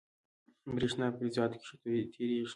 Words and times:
برېښنا 0.75 1.07
په 1.11 1.17
فلزاتو 1.19 1.57
کې 1.59 1.65
ښه 1.69 1.75
تېرېږي. 2.13 2.47